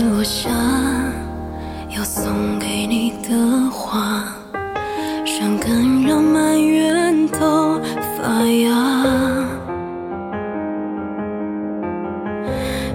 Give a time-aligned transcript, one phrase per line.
[0.00, 0.48] 落下，
[1.90, 4.24] 要送给你的花，
[5.24, 5.70] 伤感
[6.06, 7.78] 让满园都
[8.16, 8.70] 发芽。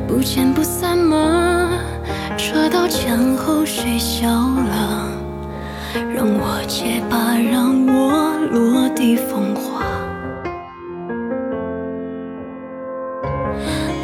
[0.07, 1.69] 不见不散吗？
[2.35, 5.07] 车到墙后谁笑了？
[6.15, 9.83] 让我结疤，让我落地风化。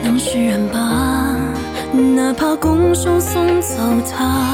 [0.04, 1.03] 能释然吧，
[1.94, 3.78] 哪怕拱手送走
[4.10, 4.48] 他。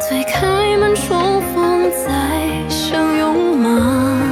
[0.00, 4.22] 推开门重逢再相拥吗？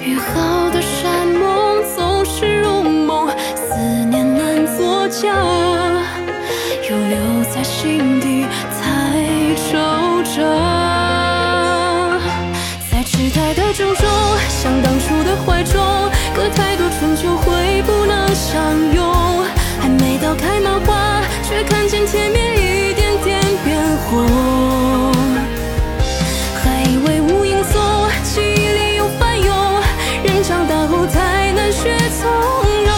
[0.00, 5.28] 约好的山盟总是如梦，思念难作假，
[6.88, 8.44] 又留在心底
[8.80, 9.14] 太
[9.54, 10.38] 惆怅。
[12.90, 14.02] 在迟台的郑州，
[14.48, 15.80] 想当初的怀中，
[16.34, 18.60] 隔太多春秋会不能相
[18.94, 18.99] 拥。
[20.34, 23.78] 开满花，却看见天边一点点变
[24.08, 25.12] 红。
[26.62, 27.80] 还以为无影踪，
[28.22, 29.48] 记忆里又翻涌。
[30.24, 32.30] 人长大后太难学从
[32.84, 32.92] 容，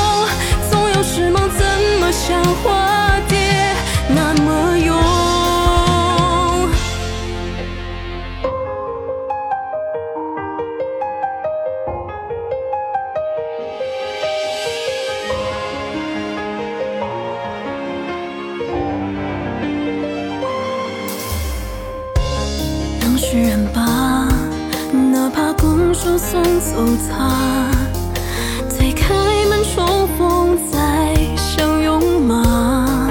[0.70, 1.64] 总有时梦怎
[2.00, 3.01] 么像花
[23.32, 24.28] 释然吧，
[25.10, 27.70] 哪怕拱手送走他。
[28.68, 29.14] 推开
[29.48, 33.08] 门重逢再相拥吗？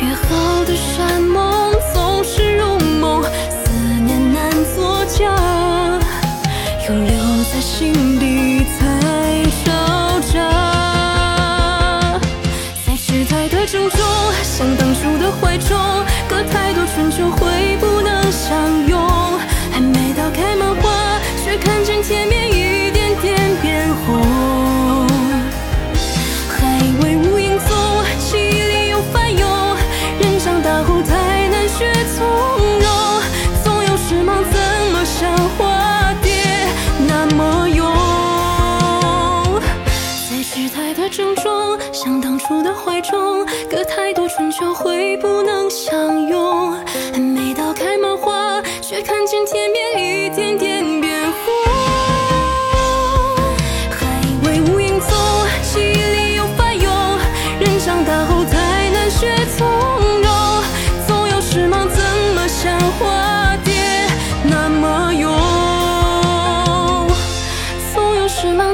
[0.00, 3.70] 约好的山盟总是如梦，思
[4.02, 5.30] 念难作假，
[6.88, 7.12] 又留
[7.52, 8.27] 在心底
[13.58, 13.98] 的郑重，
[14.44, 15.76] 像当初的怀中，
[16.28, 18.96] 隔太多春秋会不能相拥。
[19.72, 20.67] 还没到开满
[41.92, 46.72] 想当初的怀中，隔太多春秋会不能相拥。
[47.12, 51.42] 还没到开满花，却看见天边一点点变红。
[53.90, 55.10] 还以为无影踪，
[55.62, 56.90] 记忆里又翻涌。
[57.60, 59.66] 人长大后才能学从
[60.22, 60.62] 容，
[61.06, 62.00] 总有时忙，怎
[62.34, 63.72] 么像化蝶
[64.44, 65.28] 那么勇？
[67.92, 68.68] 总有时忙。